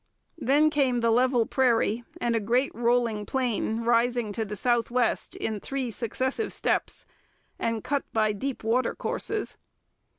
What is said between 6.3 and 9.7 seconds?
steppes, and cut by deep watercourses.